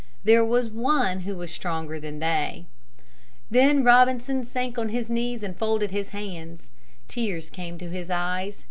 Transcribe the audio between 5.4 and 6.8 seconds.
and folded his hands.